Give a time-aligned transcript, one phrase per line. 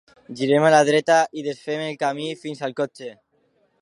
[0.37, 3.13] Girem a la dreta i desfem el camí fins al cotxe.